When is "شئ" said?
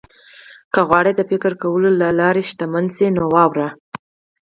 2.95-3.07